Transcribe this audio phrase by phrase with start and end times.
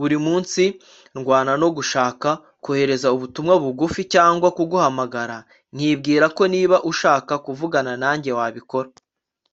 [0.00, 0.62] buri munsi,
[1.18, 2.28] ndwana no gushaka
[2.62, 5.38] kohereza ubutumwa bugufi cyangwa kuguhamagara,
[5.74, 8.88] nkibwira ko niba ushaka kuvugana nanjye, wabikora